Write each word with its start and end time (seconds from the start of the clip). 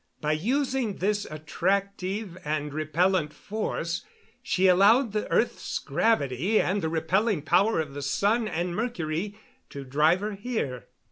By 0.19 0.31
using 0.31 0.95
this 0.95 1.25
attractive 1.29 2.35
and 2.43 2.73
repellent 2.73 3.33
force 3.35 4.03
she 4.41 4.65
allowed 4.65 5.11
the 5.11 5.29
earth's 5.31 5.77
gravity 5.77 6.59
and 6.59 6.81
the 6.81 6.89
repelling 6.89 7.43
power 7.43 7.79
of 7.79 7.93
the 7.93 8.01
sun 8.01 8.47
and 8.47 8.75
Mercury 8.75 9.35
to 9.69 9.83
drive 9.83 10.21
her 10.21 10.33
here." 10.33 10.87